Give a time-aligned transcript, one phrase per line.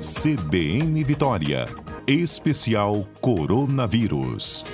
[0.00, 1.66] CBN Vitória.
[2.06, 4.64] Especial Coronavírus.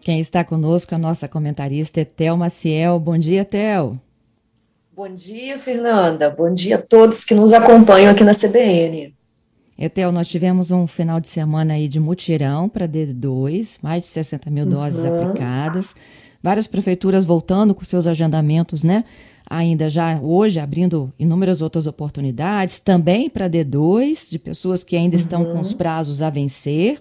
[0.00, 3.00] Quem está conosco é a nossa comentarista Etel Maciel.
[3.00, 3.98] Bom dia, Tel.
[4.94, 6.30] Bom dia, Fernanda.
[6.30, 9.16] Bom dia a todos que nos acompanham aqui na CBN.
[9.76, 14.48] Etel, nós tivemos um final de semana aí de mutirão para D2, mais de 60
[14.48, 15.22] mil doses uhum.
[15.22, 15.96] aplicadas,
[16.42, 19.04] várias prefeituras voltando com seus agendamentos, né?
[19.48, 25.22] Ainda já hoje abrindo inúmeras outras oportunidades, também para D2, de pessoas que ainda uhum.
[25.22, 27.00] estão com os prazos a vencer.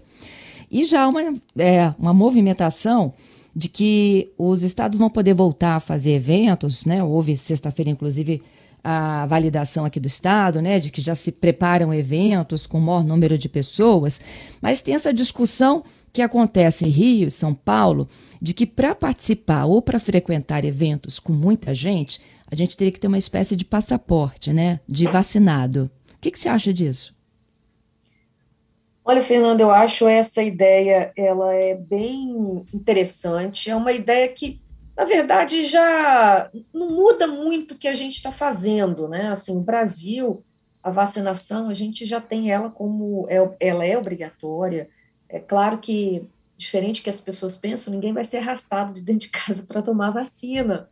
[0.70, 1.22] E já uma,
[1.58, 3.14] é, uma movimentação
[3.56, 7.04] de que os estados vão poder voltar a fazer eventos, né?
[7.04, 8.42] Houve sexta-feira, inclusive,
[8.88, 13.36] a validação aqui do Estado, né, de que já se preparam eventos com maior número
[13.36, 14.22] de pessoas,
[14.62, 15.84] mas tem essa discussão
[16.16, 18.08] que acontece em Rio São Paulo,
[18.42, 23.00] de que para participar ou para frequentar eventos com muita gente, a gente teria que
[23.02, 25.92] ter uma espécie de passaporte, né, de vacinado.
[26.14, 27.14] O que, que você acha disso?
[29.04, 34.62] Olha, Fernando, eu acho essa ideia, ela é bem interessante, é uma ideia que
[34.96, 39.28] na verdade, já não muda muito o que a gente está fazendo, né?
[39.28, 40.42] Assim, o Brasil,
[40.82, 44.88] a vacinação, a gente já tem ela como é, ela é obrigatória.
[45.30, 49.30] É claro que, diferente que as pessoas pensam, ninguém vai ser arrastado de dentro de
[49.30, 50.90] casa para tomar vacina,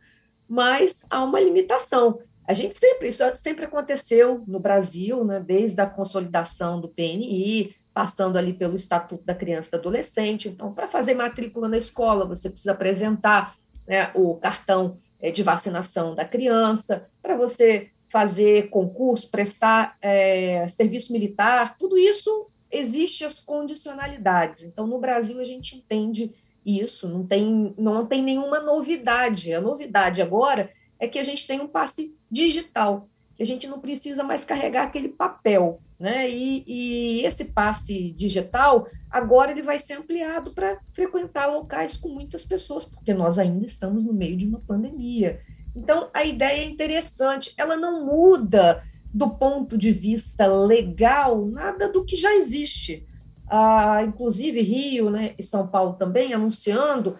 [0.48, 2.20] mas há uma limitação.
[2.46, 8.36] A gente sempre, isso sempre aconteceu no Brasil, né, desde a consolidação do PNI, passando
[8.36, 10.48] ali pelo Estatuto da Criança e do Adolescente.
[10.48, 13.54] Então, para fazer matrícula na escola, você precisa apresentar
[13.86, 21.12] né, o cartão é, de vacinação da criança, para você fazer concurso, prestar é, serviço
[21.12, 24.62] militar, tudo isso existe as condicionalidades.
[24.62, 29.52] Então, no Brasil, a gente entende isso, não tem, não tem nenhuma novidade.
[29.52, 33.80] A novidade agora é que a gente tem um passe digital, que a gente não
[33.80, 35.80] precisa mais carregar aquele papel.
[35.98, 36.28] Né?
[36.28, 42.44] E, e esse passe digital, agora ele vai ser ampliado para frequentar locais com muitas
[42.44, 45.40] pessoas, porque nós ainda estamos no meio de uma pandemia.
[45.76, 48.82] Então, a ideia é interessante, ela não muda
[49.14, 53.06] do ponto de vista legal nada do que já existe.
[53.46, 57.16] Ah, inclusive, Rio né, e São Paulo também anunciando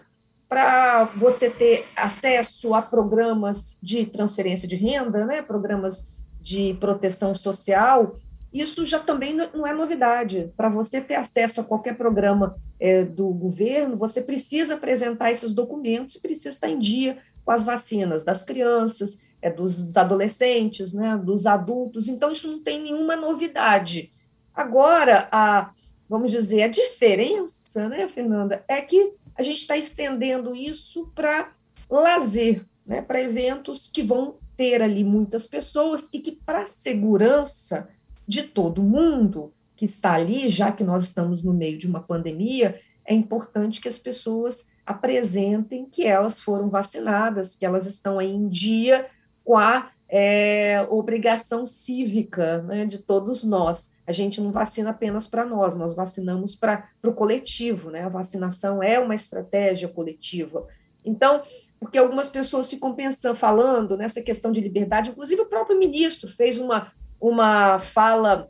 [0.49, 8.17] para você ter acesso a programas de transferência de renda, né, programas de proteção social,
[8.53, 10.51] isso já também não é novidade.
[10.55, 16.15] Para você ter acesso a qualquer programa é, do governo, você precisa apresentar esses documentos
[16.15, 21.45] e precisa estar em dia com as vacinas das crianças, é, dos adolescentes, né, dos
[21.45, 22.07] adultos.
[22.07, 24.11] Então, isso não tem nenhuma novidade.
[24.51, 25.69] Agora, a,
[26.09, 31.51] vamos dizer, a diferença, né, Fernanda, é que a gente está estendendo isso para
[31.87, 37.87] lazer, né, para eventos que vão ter ali muitas pessoas e que, para segurança
[38.27, 42.81] de todo mundo que está ali, já que nós estamos no meio de uma pandemia,
[43.05, 48.47] é importante que as pessoas apresentem que elas foram vacinadas, que elas estão aí em
[48.49, 49.05] dia
[49.45, 53.93] com a é, obrigação cívica né, de todos nós.
[54.05, 58.01] A gente não vacina apenas para nós, nós vacinamos para o coletivo, né?
[58.01, 60.67] A vacinação é uma estratégia coletiva.
[61.03, 61.41] Então,
[61.79, 66.59] porque algumas pessoas ficam pensando, falando nessa questão de liberdade, inclusive o próprio ministro fez
[66.59, 68.49] uma uma fala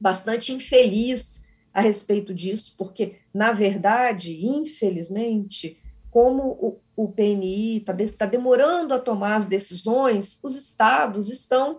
[0.00, 5.78] bastante infeliz a respeito disso, porque, na verdade, infelizmente,
[6.18, 6.42] como
[6.96, 11.78] o, o PNI está tá demorando a tomar as decisões, os estados estão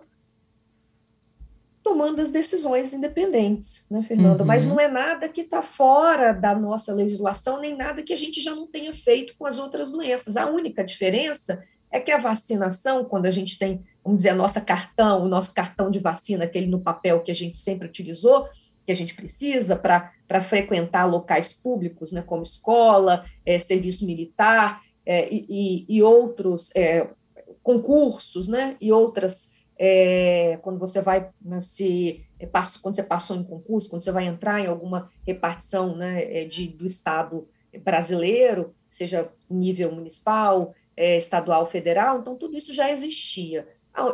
[1.82, 4.42] tomando as decisões independentes, né, Fernanda?
[4.42, 4.46] Uhum.
[4.46, 8.40] Mas não é nada que está fora da nossa legislação, nem nada que a gente
[8.40, 10.38] já não tenha feito com as outras doenças.
[10.38, 14.62] A única diferença é que a vacinação, quando a gente tem vamos dizer, a nossa
[14.62, 18.48] cartão, o nosso cartão de vacina, aquele no papel que a gente sempre utilizou,
[18.84, 25.28] que a gente precisa para frequentar locais públicos, né, como escola, é, serviço militar é,
[25.32, 27.08] e, e, outros é,
[27.62, 29.52] concursos, né, e outras,
[30.62, 32.22] quando você vai né, se,
[32.82, 36.84] quando você passou em concurso, quando você vai entrar em alguma repartição né, de, do
[36.84, 37.48] Estado
[37.82, 43.66] brasileiro, seja nível municipal, estadual, federal, então tudo isso já existia.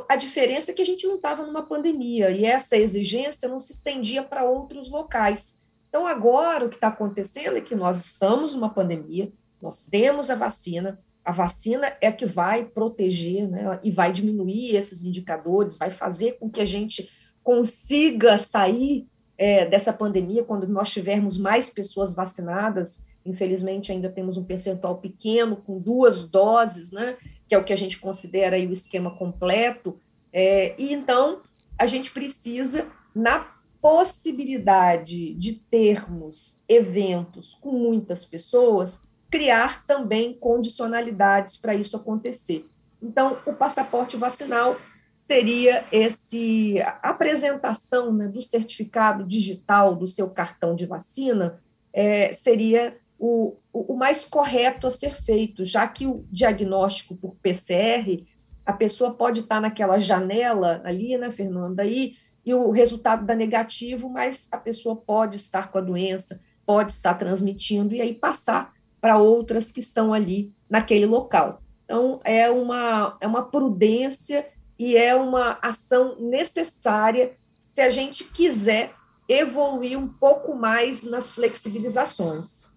[0.08, 3.73] A diferença é que a gente não estava numa pandemia e essa exigência não se
[3.73, 5.58] estendia para outros locais.
[5.88, 9.31] Então, agora o que está acontecendo é que nós estamos numa pandemia,
[9.61, 15.05] nós temos a vacina, a vacina é que vai proteger né, e vai diminuir esses
[15.05, 17.11] indicadores, vai fazer com que a gente
[17.43, 19.06] consiga sair
[19.37, 23.05] é, dessa pandemia quando nós tivermos mais pessoas vacinadas.
[23.25, 27.17] Infelizmente, ainda temos um percentual pequeno com duas doses, né?
[27.48, 29.98] Que é o que a gente considera aí o esquema completo,
[30.32, 31.43] é, e então
[31.78, 33.46] a gente precisa, na
[33.81, 42.66] possibilidade de termos eventos com muitas pessoas, criar também condicionalidades para isso acontecer.
[43.02, 44.76] Então, o passaporte vacinal
[45.12, 51.60] seria esse apresentação né, do certificado digital do seu cartão de vacina
[51.93, 57.37] é, seria o, o, o mais correto a ser feito, já que o diagnóstico por
[57.43, 58.25] PCR
[58.64, 62.14] a pessoa pode estar naquela janela ali, né, Fernanda, aí,
[62.44, 67.14] e o resultado dá negativo, mas a pessoa pode estar com a doença, pode estar
[67.14, 71.62] transmitindo e aí passar para outras que estão ali naquele local.
[71.84, 78.93] Então, é uma, é uma prudência e é uma ação necessária se a gente quiser
[79.29, 82.75] evoluir um pouco mais nas flexibilizações.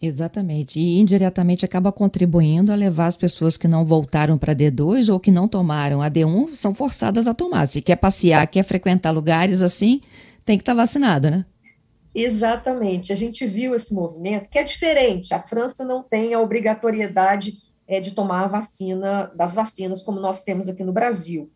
[0.00, 0.78] Exatamente.
[0.78, 5.30] E indiretamente acaba contribuindo a levar as pessoas que não voltaram para D2 ou que
[5.30, 7.66] não tomaram a D1 são forçadas a tomar.
[7.66, 10.00] Se quer passear, quer frequentar lugares assim,
[10.44, 11.46] tem que estar tá vacinado, né?
[12.14, 13.12] Exatamente.
[13.12, 15.34] A gente viu esse movimento que é diferente.
[15.34, 17.58] A França não tem a obrigatoriedade
[17.88, 21.50] é, de tomar a vacina das vacinas como nós temos aqui no Brasil.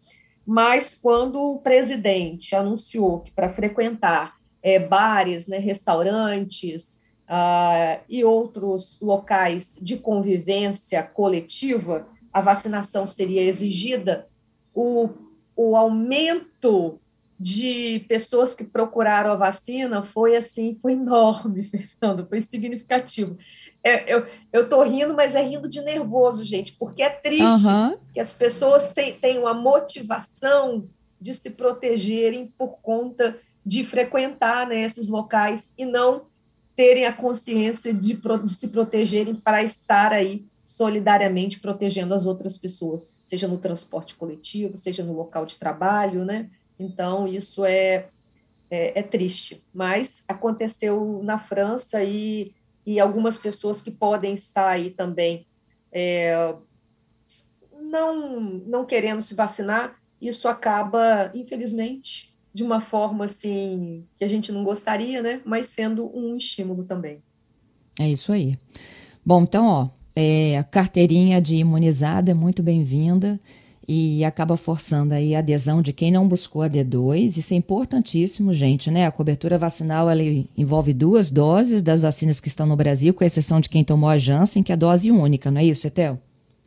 [0.46, 6.99] Mas quando o presidente anunciou que para frequentar é, bares, né, restaurantes,
[7.30, 14.26] uh, e outros locais de convivência coletiva, a vacinação seria exigida,
[14.74, 15.08] o,
[15.56, 16.98] o aumento
[17.38, 21.62] de pessoas que procuraram a vacina foi assim, foi enorme,
[21.98, 23.38] Fernando, foi significativo.
[23.82, 27.96] É, eu, eu tô rindo, mas é rindo de nervoso, gente, porque é triste uhum.
[28.12, 30.84] que as pessoas tenham a motivação
[31.18, 36.29] de se protegerem por conta de frequentar né, esses locais e não
[36.76, 43.10] terem a consciência de, de se protegerem para estar aí solidariamente protegendo as outras pessoas,
[43.24, 46.48] seja no transporte coletivo, seja no local de trabalho, né?
[46.78, 48.06] Então, isso é,
[48.70, 52.54] é, é triste, mas aconteceu na França e,
[52.86, 55.46] e algumas pessoas que podem estar aí também
[55.92, 56.54] é,
[57.80, 64.50] não, não querendo se vacinar, isso acaba, infelizmente, de uma forma assim que a gente
[64.50, 65.40] não gostaria, né?
[65.44, 67.18] Mas sendo um estímulo também.
[67.98, 68.58] É isso aí.
[69.24, 73.38] Bom, então, ó, é, a carteirinha de imunizado é muito bem-vinda
[73.86, 77.36] e acaba forçando aí a adesão de quem não buscou a D2.
[77.36, 79.06] Isso é importantíssimo, gente, né?
[79.06, 80.22] A cobertura vacinal ela
[80.56, 84.18] envolve duas doses das vacinas que estão no Brasil, com exceção de quem tomou a
[84.18, 86.20] Janssen, que é a dose única, não é isso, Etel?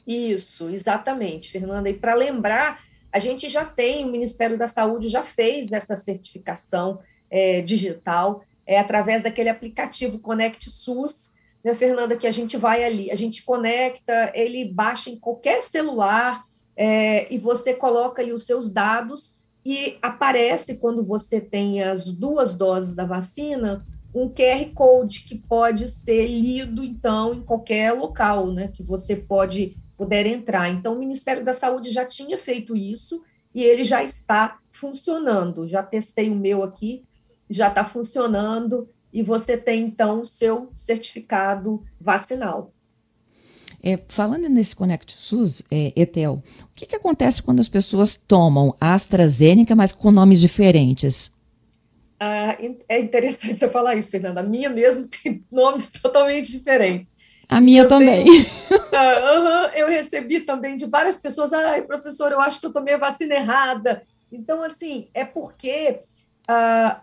[0.06, 1.89] Isso, exatamente, Fernanda.
[1.89, 2.81] E para lembrar
[3.13, 7.00] a gente já tem, o Ministério da Saúde já fez essa certificação
[7.30, 11.31] é, digital, é através daquele aplicativo Conect SUS,
[11.63, 16.44] né, Fernanda, que a gente vai ali, a gente conecta, ele baixa em qualquer celular
[16.75, 22.56] é, e você coloca ali os seus dados e aparece quando você tem as duas
[22.56, 28.68] doses da vacina um QR Code que pode ser lido, então, em qualquer local, né?
[28.68, 30.69] Que você pode puder entrar.
[30.69, 33.23] Então, o Ministério da Saúde já tinha feito isso
[33.55, 35.65] e ele já está funcionando.
[35.65, 37.03] Já testei o meu aqui,
[37.50, 42.73] já está funcionando e você tem então o seu certificado vacinal.
[43.81, 48.75] É, falando nesse Conect SUS, é, Etel, o que, que acontece quando as pessoas tomam
[48.79, 51.31] AstraZeneca, mas com nomes diferentes?
[52.19, 54.39] Ah, é interessante você falar isso, Fernanda.
[54.39, 57.11] A minha mesmo tem nomes totalmente diferentes.
[57.50, 58.26] A minha eu também.
[58.26, 62.94] Tenho, uh, eu recebi também de várias pessoas, ai, professor, eu acho que eu tomei
[62.94, 64.04] a vacina errada.
[64.31, 66.00] Então, assim, é porque
[66.50, 67.00] uh,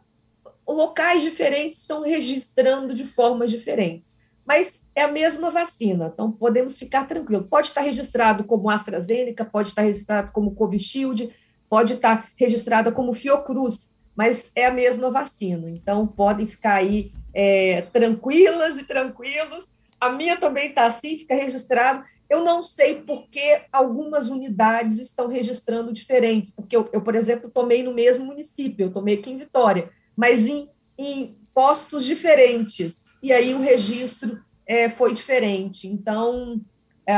[0.67, 4.19] locais diferentes estão registrando de formas diferentes.
[4.45, 7.47] Mas é a mesma vacina, então podemos ficar tranquilos.
[7.49, 11.31] Pode estar registrado como AstraZeneca, pode estar registrado como Covishield,
[11.69, 15.71] pode estar registrada como Fiocruz, mas é a mesma vacina.
[15.71, 22.05] Então, podem ficar aí é, tranquilas e tranquilos a minha também está assim, fica registrado.
[22.29, 27.51] Eu não sei por que algumas unidades estão registrando diferentes, porque eu, eu, por exemplo,
[27.51, 33.33] tomei no mesmo município, eu tomei aqui em Vitória, mas em, em postos diferentes, e
[33.33, 35.89] aí o registro é, foi diferente.
[35.89, 36.61] Então,
[37.07, 37.15] é,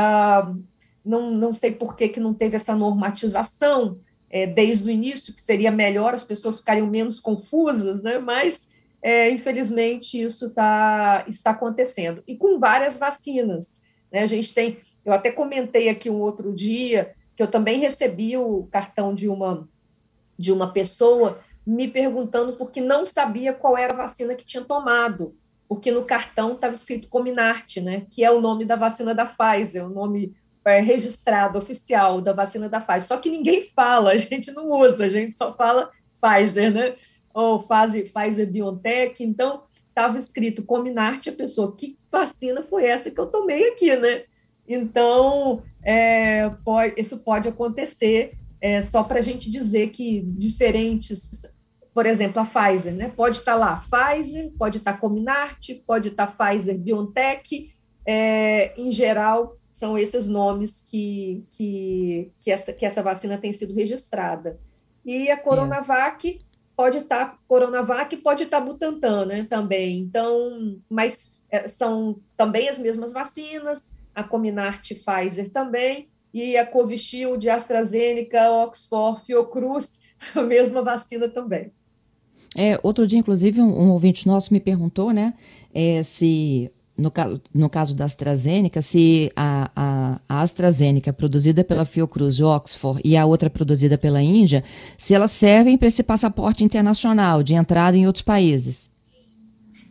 [1.05, 3.99] não, não sei por que, que não teve essa normatização
[4.29, 8.17] é, desde o início, que seria melhor, as pessoas ficariam menos confusas, né?
[8.17, 8.67] mas
[9.03, 12.23] é, infelizmente, isso tá, está acontecendo.
[12.25, 13.81] E com várias vacinas.
[14.09, 14.21] Né?
[14.21, 18.65] A gente tem, eu até comentei aqui um outro dia, que eu também recebi o
[18.71, 19.67] cartão de uma,
[20.39, 25.35] de uma pessoa me perguntando porque não sabia qual era a vacina que tinha tomado,
[25.67, 29.85] porque no cartão estava escrito Cominart, né, que é o nome da vacina da Pfizer,
[29.85, 30.33] o nome
[30.65, 33.07] é, registrado, oficial da vacina da Pfizer.
[33.07, 35.89] Só que ninguém fala, a gente não usa, a gente só fala
[36.21, 36.95] Pfizer, né?
[37.33, 39.23] Ou Pfizer, Pfizer BioNTech.
[39.23, 44.23] Então, estava escrito Cominarte, a pessoa, que vacina foi essa que eu tomei aqui, né?
[44.67, 51.29] Então, é, pode, isso pode acontecer é, só para a gente dizer que diferentes,
[51.93, 53.11] por exemplo, a Pfizer, né?
[53.15, 57.69] Pode estar tá lá Pfizer, pode estar tá Cominarte, pode estar tá Pfizer BioNTech,
[58.05, 63.73] é, em geral, são esses nomes que, que, que, essa, que essa vacina tem sido
[63.73, 64.59] registrada.
[65.05, 66.52] E a Coronavac é.
[66.75, 69.99] Pode estar, tá, Coronavac pode estar tá Butantan, né, também.
[69.99, 77.47] Então, mas é, são também as mesmas vacinas, a Comirnaty Pfizer também, e a Covishield,
[77.49, 79.99] AstraZeneca, Oxford, Fiocruz,
[80.35, 81.71] a mesma vacina também.
[82.55, 85.33] É, outro dia, inclusive, um, um ouvinte nosso me perguntou, né,
[85.73, 87.11] é, se no,
[87.53, 93.25] no caso da AstraZeneca, se a, a, a, AstraZeneca produzida pela Fiocruz Oxford e a
[93.25, 94.63] outra produzida pela Índia,
[94.97, 98.91] se elas servem para esse passaporte internacional de entrada em outros países.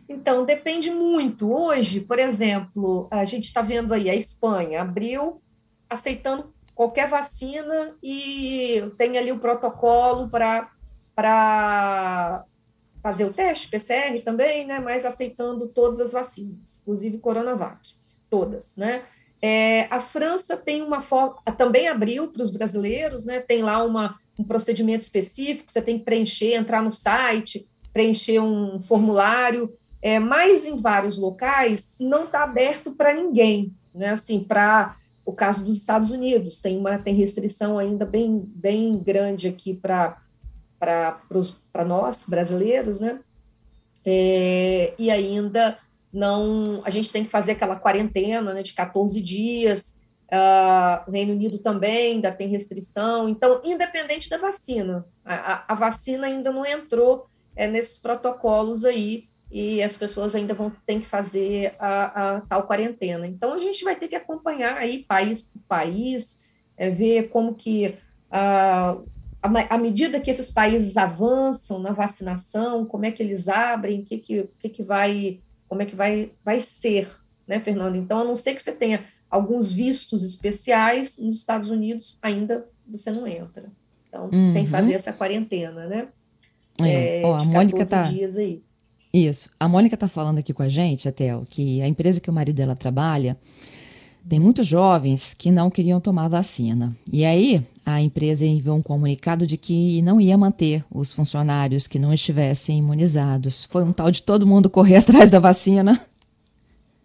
[0.07, 1.51] Então, depende muito.
[1.51, 5.41] Hoje, por exemplo, a gente está vendo aí a Espanha abriu
[5.89, 10.69] aceitando qualquer vacina e tem ali o protocolo para
[13.03, 17.89] fazer o teste PCR também, né, mas aceitando todas as vacinas, inclusive Coronavac,
[18.31, 19.03] todas, né.
[19.41, 24.17] É, a França tem uma forma, também abriu para os brasileiros, né, tem lá uma,
[24.39, 30.65] um procedimento específico, você tem que preencher, entrar no site, preencher um formulário, é, mas
[30.65, 34.95] em vários locais não está aberto para ninguém, né, assim, para
[35.25, 40.22] o caso dos Estados Unidos, tem uma tem restrição ainda bem, bem grande aqui para
[41.71, 43.19] para nós brasileiros, né?
[44.05, 45.77] É, e ainda
[46.11, 49.97] não, a gente tem que fazer aquela quarentena né, de 14 dias.
[50.31, 53.27] Uh, o Reino Unido também ainda tem restrição.
[53.29, 59.83] Então, independente da vacina, a, a vacina ainda não entrou é, nesses protocolos aí e
[59.83, 63.27] as pessoas ainda vão ter que fazer a, a, tal quarentena.
[63.27, 66.39] Então, a gente vai ter que acompanhar aí país por país,
[66.75, 67.95] é, ver como que
[68.31, 69.07] uh,
[69.43, 74.49] à medida que esses países avançam na vacinação, como é que eles abrem, que, que,
[74.55, 77.09] que, que vai, como é que vai, vai ser,
[77.45, 77.97] né, Fernando?
[77.97, 83.11] Então, a não ser que você tenha alguns vistos especiais, nos Estados Unidos ainda você
[83.11, 83.65] não entra.
[84.07, 84.47] Então, uhum.
[84.47, 86.07] sem fazer essa quarentena, né?
[86.81, 88.63] É, é, a Mônica tá dias aí.
[89.13, 89.51] Isso.
[89.59, 92.55] A Mônica está falando aqui com a gente, Atel, que a empresa que o marido
[92.55, 93.37] dela trabalha
[94.27, 96.95] tem muitos jovens que não queriam tomar vacina.
[97.11, 101.99] E aí, a empresa enviou um comunicado de que não ia manter os funcionários que
[101.99, 103.65] não estivessem imunizados.
[103.65, 105.99] Foi um tal de todo mundo correr atrás da vacina.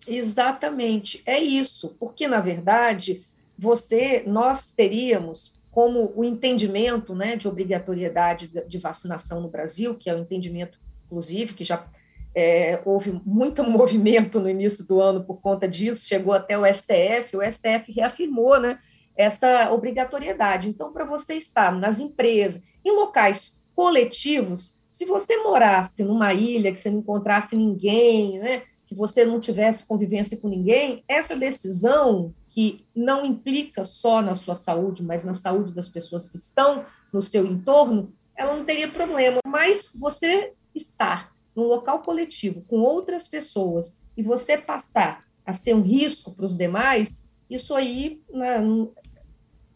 [0.07, 3.23] Exatamente, é isso, porque na verdade
[3.59, 10.15] você, nós teríamos como o entendimento, né, de obrigatoriedade de vacinação no Brasil, que é
[10.15, 11.87] o entendimento, inclusive, que já
[12.35, 17.37] é, houve muito movimento no início do ano por conta disso, chegou até o STF,
[17.37, 18.79] o STF reafirmou, né,
[19.19, 20.69] essa obrigatoriedade.
[20.69, 26.81] Então, para você estar nas empresas, em locais coletivos, se você morasse numa ilha que
[26.81, 32.87] você não encontrasse ninguém, né, que você não tivesse convivência com ninguém, essa decisão que
[32.95, 37.45] não implica só na sua saúde, mas na saúde das pessoas que estão no seu
[37.45, 39.41] entorno, ela não teria problema.
[39.47, 45.83] Mas você estar num local coletivo com outras pessoas e você passar a ser um
[45.83, 48.59] risco para os demais, isso aí né,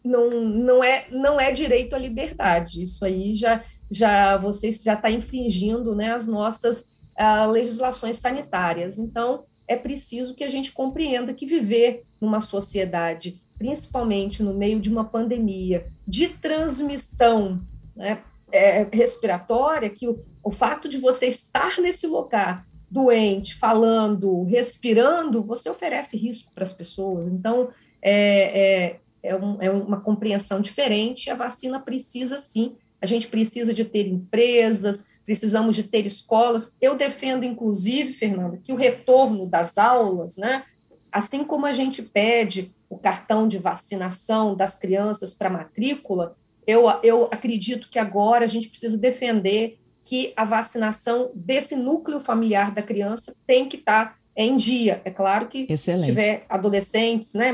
[0.03, 2.81] não, não, é, não é direito à liberdade.
[2.81, 6.81] Isso aí já, já você já está infringindo né, as nossas
[7.19, 8.97] uh, legislações sanitárias.
[8.97, 14.91] Então, é preciso que a gente compreenda que viver numa sociedade, principalmente no meio de
[14.91, 17.61] uma pandemia de transmissão
[17.95, 25.41] né, é, respiratória, que o, o fato de você estar nesse lugar doente, falando, respirando,
[25.43, 27.25] você oferece risco para as pessoas.
[27.25, 27.69] Então,
[27.99, 31.29] é, é, é, um, é uma compreensão diferente.
[31.29, 36.71] A vacina precisa sim, a gente precisa de ter empresas, precisamos de ter escolas.
[36.79, 40.63] Eu defendo, inclusive, Fernanda, que o retorno das aulas, né,
[41.11, 46.35] assim como a gente pede o cartão de vacinação das crianças para matrícula,
[46.67, 52.73] eu, eu acredito que agora a gente precisa defender que a vacinação desse núcleo familiar
[52.73, 55.01] da criança tem que estar tá em dia.
[55.05, 55.99] É claro que Excelente.
[56.01, 57.53] se tiver adolescentes né,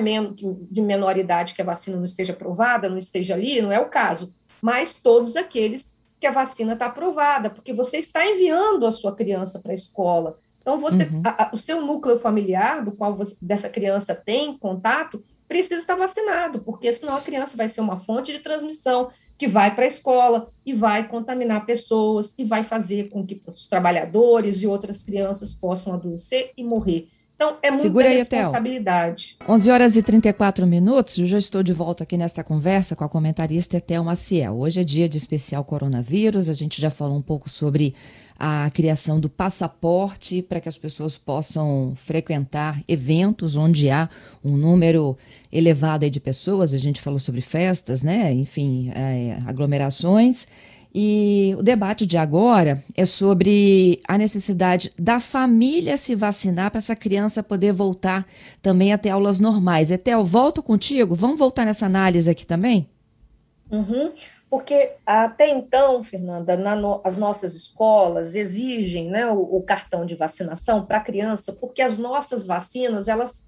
[0.72, 3.90] de menor idade que a vacina não esteja aprovada, não esteja ali, não é o
[3.90, 4.34] caso.
[4.62, 9.60] Mas todos aqueles que a vacina está aprovada, porque você está enviando a sua criança
[9.60, 10.38] para a escola.
[10.62, 11.22] Então, você, uhum.
[11.24, 15.96] a, a, o seu núcleo familiar, do qual você, dessa criança tem contato, precisa estar
[15.96, 19.10] vacinado, porque senão a criança vai ser uma fonte de transmissão
[19.40, 23.70] que vai para a escola e vai contaminar pessoas e vai fazer com que os
[23.70, 27.08] trabalhadores e outras crianças possam adoecer e morrer.
[27.36, 29.38] Então, é muita Segura responsabilidade.
[29.40, 33.06] Aí, 11 horas e 34 minutos, eu já estou de volta aqui nesta conversa com
[33.06, 34.58] a comentarista Etel Maciel.
[34.60, 37.96] Hoje é dia de especial coronavírus, a gente já falou um pouco sobre
[38.40, 44.08] a criação do passaporte para que as pessoas possam frequentar eventos onde há
[44.44, 45.18] um número
[45.52, 46.74] elevado de pessoas.
[46.74, 48.34] A gente falou sobre festas, né?
[48.34, 50.48] Enfim, é, aglomerações.
[50.96, 56.96] E o debate de agora é sobre a necessidade da família se vacinar para essa
[56.96, 58.26] criança poder voltar
[58.62, 59.92] também até aulas normais.
[59.92, 61.14] Etel, volto contigo.
[61.14, 62.88] Vamos voltar nessa análise aqui também?
[63.70, 64.12] Uhum,
[64.50, 70.16] porque até então, Fernanda, na no, as nossas escolas exigem né, o, o cartão de
[70.16, 73.48] vacinação para a criança, porque as nossas vacinas, elas,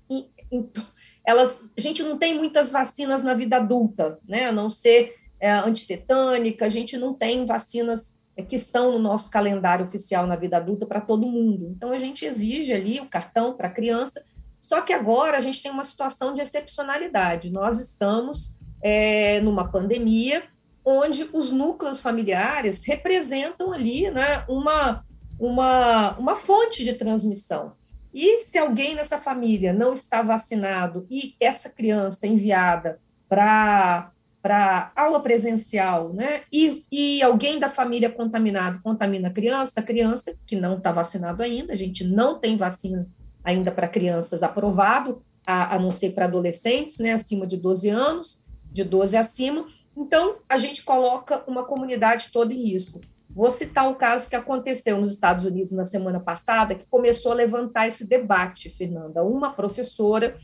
[1.25, 5.51] elas, a gente não tem muitas vacinas na vida adulta, né, a não ser é,
[5.51, 10.86] antitetânica, a gente não tem vacinas que estão no nosso calendário oficial na vida adulta
[10.86, 11.67] para todo mundo.
[11.75, 14.24] Então, a gente exige ali o cartão para a criança,
[14.60, 17.50] só que agora a gente tem uma situação de excepcionalidade.
[17.50, 20.43] Nós estamos é, numa pandemia
[20.83, 25.03] onde os núcleos familiares representam ali né, uma,
[25.39, 27.73] uma, uma fonte de transmissão.
[28.13, 34.11] E se alguém nessa família não está vacinado e essa criança enviada para
[34.41, 36.41] para aula presencial, né?
[36.51, 41.43] E, e alguém da família contaminado contamina a criança, a criança que não está vacinado
[41.43, 43.07] ainda, a gente não tem vacina
[43.43, 47.13] ainda para crianças aprovado, a, a não ser para adolescentes, né?
[47.13, 49.67] Acima de 12 anos, de 12 acima.
[49.95, 53.01] Então, a gente coloca uma comunidade toda em risco.
[53.29, 57.36] Vou citar um caso que aconteceu nos Estados Unidos na semana passada, que começou a
[57.36, 59.24] levantar esse debate, Fernanda.
[59.24, 60.38] Uma professora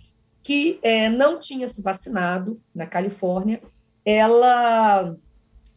[0.43, 3.61] que é, não tinha se vacinado na Califórnia
[4.07, 5.17] ela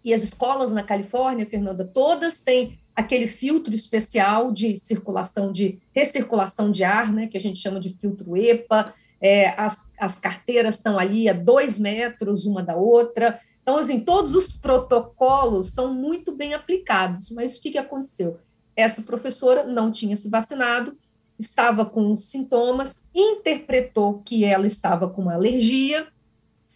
[0.04, 6.70] e as escolas na Califórnia, Fernanda, todas têm aquele filtro especial de circulação de recirculação
[6.70, 8.94] de ar, né, que a gente chama de filtro EPA.
[9.20, 13.40] É, as, as carteiras estão ali a dois metros uma da outra.
[13.62, 17.30] Então, assim, todos os protocolos são muito bem aplicados.
[17.30, 18.38] Mas o que, que aconteceu?
[18.74, 20.96] Essa professora não tinha se vacinado,
[21.38, 26.06] estava com sintomas, interpretou que ela estava com uma alergia,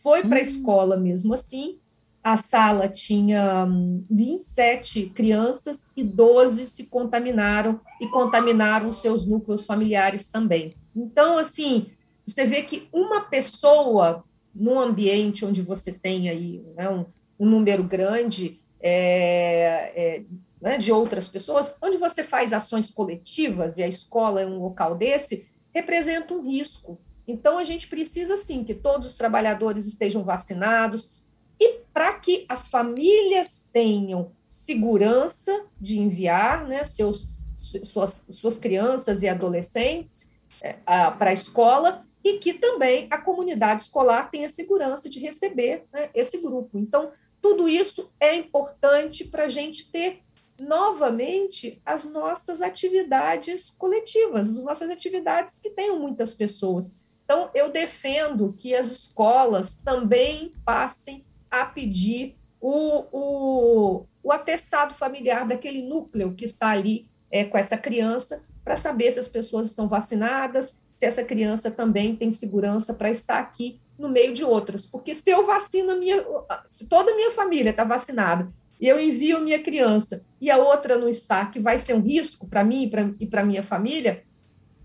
[0.02, 0.42] foi para a hum.
[0.42, 1.78] escola mesmo assim.
[2.22, 3.66] A sala tinha
[4.10, 10.74] 27 hum, crianças e 12 se contaminaram e contaminaram seus núcleos familiares também.
[10.96, 11.88] Então, assim,
[12.26, 17.04] você vê que uma pessoa num ambiente onde você tem aí né, um,
[17.38, 20.22] um, número grande é, é,
[20.60, 24.94] né, de outras pessoas, onde você faz ações coletivas, e a escola é um local
[24.94, 27.00] desse, representa um risco.
[27.26, 31.12] Então, a gente precisa, sim, que todos os trabalhadores estejam vacinados
[31.58, 39.28] e para que as famílias tenham segurança de enviar né, seus, suas, suas crianças e
[39.28, 45.84] adolescentes é, para a escola e que também a comunidade escolar tenha segurança de receber
[45.92, 46.78] né, esse grupo.
[46.78, 50.20] Então, tudo isso é importante para a gente ter
[50.58, 56.94] novamente as nossas atividades coletivas, as nossas atividades que tenham muitas pessoas.
[57.24, 65.46] Então, eu defendo que as escolas também passem a pedir o, o, o atestado familiar
[65.46, 69.86] daquele núcleo que está ali é, com essa criança, para saber se as pessoas estão
[69.88, 74.86] vacinadas, se essa criança também tem segurança para estar aqui no meio de outras.
[74.86, 76.24] Porque se eu vacino a minha,
[76.68, 78.48] se toda a minha família está vacinada
[78.80, 82.46] e eu envio minha criança e a outra não está, que vai ser um risco
[82.46, 84.22] para mim e para a minha família,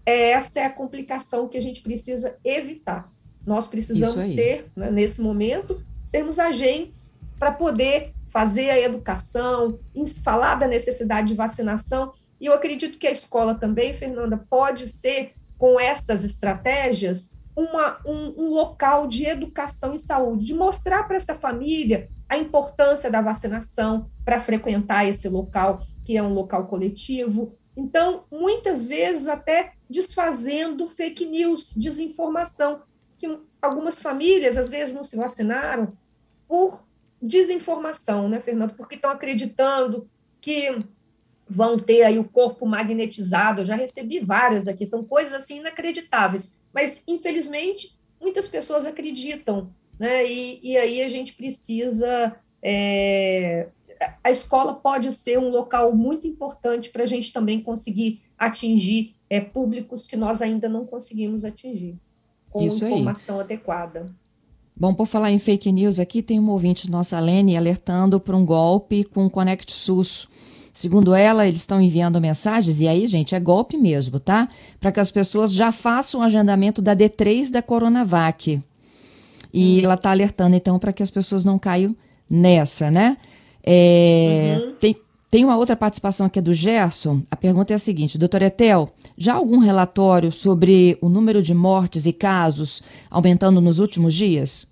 [0.05, 3.11] essa é a complicação que a gente precisa evitar.
[3.45, 9.79] Nós precisamos ser, né, nesse momento, sermos agentes para poder fazer a educação,
[10.23, 12.13] falar da necessidade de vacinação.
[12.39, 18.45] E eu acredito que a escola também, Fernanda, pode ser, com essas estratégias, uma, um,
[18.45, 24.09] um local de educação e saúde, de mostrar para essa família a importância da vacinação
[24.25, 31.25] para frequentar esse local, que é um local coletivo, então, muitas vezes, até desfazendo fake
[31.25, 32.81] news, desinformação,
[33.17, 35.93] que algumas famílias, às vezes, não se vacinaram
[36.45, 36.83] por
[37.21, 38.73] desinformação, né, Fernando?
[38.73, 40.09] Porque estão acreditando
[40.41, 40.77] que
[41.49, 43.61] vão ter aí o corpo magnetizado.
[43.61, 46.53] Eu já recebi várias aqui, são coisas assim inacreditáveis.
[46.73, 50.25] Mas, infelizmente, muitas pessoas acreditam, né?
[50.25, 53.67] E, e aí a gente precisa é,
[54.23, 59.39] a escola pode ser um local muito importante para a gente também conseguir atingir é,
[59.39, 61.97] públicos que nós ainda não conseguimos atingir.
[62.49, 63.41] com Isso informação aí.
[63.41, 64.05] adequada.
[64.75, 68.45] Bom, por falar em fake news aqui, tem uma ouvinte nossa, Lene, alertando para um
[68.45, 70.27] golpe com o Conect SUS.
[70.79, 74.47] Segundo ela, eles estão enviando mensagens, e aí, gente, é golpe mesmo, tá?
[74.79, 78.63] Para que as pessoas já façam o agendamento da D3 da Coronavac.
[79.53, 81.93] E ela está alertando, então, para que as pessoas não caiam
[82.29, 83.17] nessa, né?
[83.61, 84.75] É, uhum.
[84.79, 84.95] tem,
[85.29, 87.23] tem uma outra participação aqui do Gerson.
[87.29, 92.05] A pergunta é a seguinte: doutor Etel, já algum relatório sobre o número de mortes
[92.05, 94.65] e casos aumentando nos últimos dias?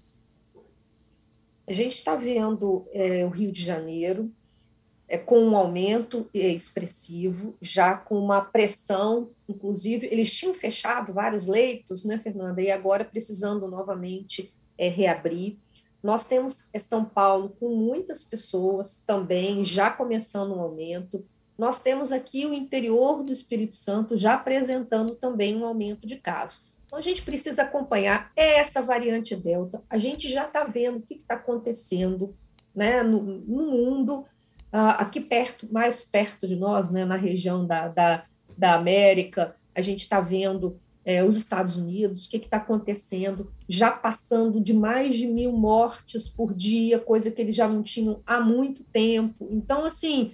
[1.68, 4.32] A gente está vendo é, o Rio de Janeiro
[5.08, 11.48] é, com um aumento é, expressivo, já com uma pressão, inclusive, eles tinham fechado vários
[11.48, 15.58] leitos, né, Fernanda, e agora precisando novamente é, reabrir.
[16.04, 21.26] Nós temos é, São Paulo com muitas pessoas também já começando um aumento.
[21.58, 26.68] Nós temos aqui o interior do Espírito Santo já apresentando também um aumento de casos.
[26.86, 29.82] Então, a gente precisa acompanhar essa variante Delta.
[29.90, 32.34] A gente já está vendo o que está acontecendo
[32.74, 34.26] né, no, no mundo,
[34.72, 38.24] aqui perto, mais perto de nós, né, na região da, da,
[38.58, 39.56] da América.
[39.74, 44.74] A gente está vendo é, os Estados Unidos, o que está acontecendo, já passando de
[44.74, 49.48] mais de mil mortes por dia, coisa que eles já não tinham há muito tempo.
[49.50, 50.34] Então, assim,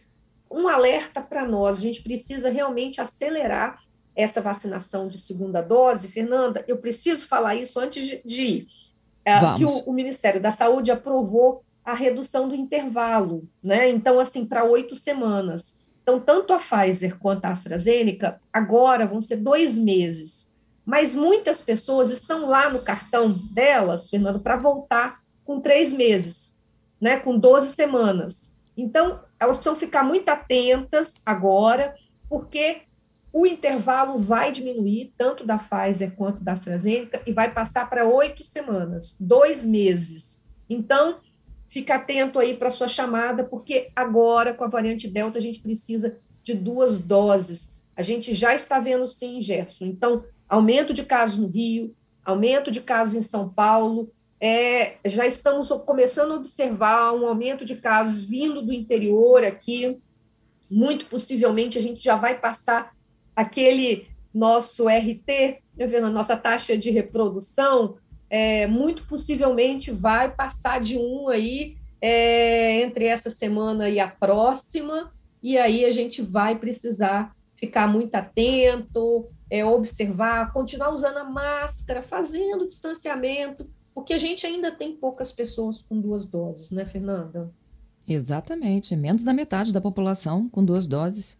[0.50, 3.84] um alerta para nós, a gente precisa realmente acelerar
[4.16, 6.08] essa vacinação de segunda dose.
[6.08, 8.68] Fernanda, eu preciso falar isso antes de, de ir.
[9.26, 13.90] É, que o, o Ministério da Saúde aprovou a redução do intervalo, né?
[13.90, 15.78] Então, assim, para oito semanas.
[16.02, 20.54] Então, tanto a Pfizer quanto a AstraZeneca agora vão ser dois meses
[20.86, 26.56] mas muitas pessoas estão lá no cartão delas, Fernando, para voltar com três meses,
[27.00, 28.52] né, com 12 semanas.
[28.76, 31.96] Então, elas precisam ficar muito atentas agora,
[32.30, 32.82] porque
[33.32, 38.44] o intervalo vai diminuir, tanto da Pfizer quanto da AstraZeneca, e vai passar para oito
[38.44, 40.44] semanas, dois meses.
[40.70, 41.20] Então,
[41.74, 46.20] fica atento aí para sua chamada, porque agora, com a variante Delta, a gente precisa
[46.44, 47.74] de duas doses.
[47.96, 49.86] A gente já está vendo sim, Gerson.
[49.86, 55.70] Então, aumento de casos no Rio, aumento de casos em São Paulo, é, já estamos
[55.84, 60.00] começando a observar um aumento de casos vindo do interior aqui.
[60.70, 62.94] Muito possivelmente a gente já vai passar
[63.36, 67.98] aquele nosso RT, vendo, a nossa taxa de reprodução,
[68.34, 75.14] é, muito possivelmente vai passar de um aí é, entre essa semana e a próxima,
[75.42, 82.02] e aí a gente vai precisar ficar muito atento, é, observar, continuar usando a máscara,
[82.02, 87.54] fazendo distanciamento, porque a gente ainda tem poucas pessoas com duas doses, né, Fernanda?
[88.10, 91.38] Exatamente, menos da metade da população com duas doses.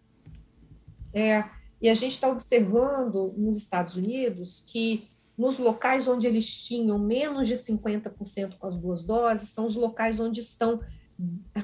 [1.12, 1.44] É,
[1.82, 7.48] e a gente está observando nos Estados Unidos que nos locais onde eles tinham menos
[7.48, 10.80] de 50% com as duas doses, são os locais onde estão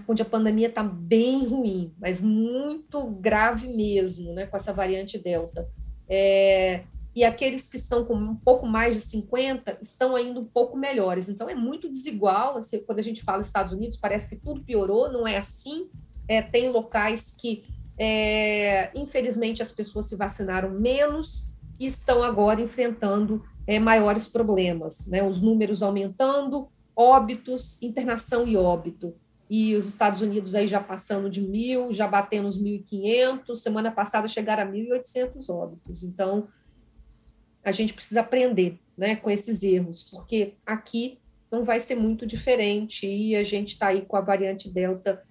[0.08, 5.68] onde a pandemia está bem ruim, mas muito grave mesmo, né, com essa variante Delta.
[6.08, 6.84] É,
[7.16, 11.28] e aqueles que estão com um pouco mais de 50 estão ainda um pouco melhores.
[11.28, 12.58] Então, é muito desigual.
[12.58, 15.90] Assim, quando a gente fala Estados Unidos, parece que tudo piorou, não é assim.
[16.28, 17.66] É, tem locais que,
[17.98, 25.22] é, infelizmente, as pessoas se vacinaram menos e estão agora enfrentando é, maiores problemas, né?
[25.22, 29.14] Os números aumentando, óbitos, internação e óbito
[29.48, 34.28] e os Estados Unidos aí já passando de mil, já batendo os 1.500, semana passada
[34.28, 36.02] chegaram a 1.800 óbitos.
[36.02, 36.48] Então,
[37.64, 41.20] a gente precisa aprender né, com esses erros, porque aqui
[41.52, 45.22] não vai ser muito diferente e a gente está aí com a variante Delta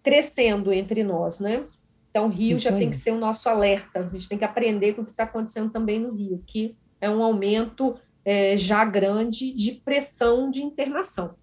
[0.00, 1.64] crescendo entre nós, né?
[2.08, 2.78] Então, o Rio Isso já aí.
[2.78, 5.24] tem que ser o nosso alerta, a gente tem que aprender com o que está
[5.24, 11.34] acontecendo também no Rio, que é um aumento é, já grande de pressão de internação.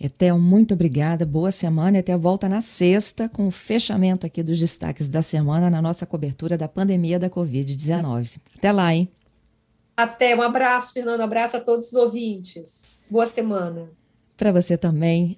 [0.00, 4.44] Etel, muito obrigada, boa semana e até a volta na sexta com o fechamento aqui
[4.44, 8.38] dos destaques da semana na nossa cobertura da pandemia da Covid-19.
[8.56, 9.08] Até lá, hein?
[9.96, 12.84] Até, um abraço, Fernando, um abraço a todos os ouvintes.
[13.10, 13.90] Boa semana.
[14.36, 15.36] Para você também.